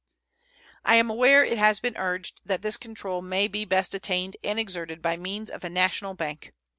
[0.83, 4.57] I am aware it has been urged that this control may be best attained and
[4.57, 6.53] exerted by means of a national bank.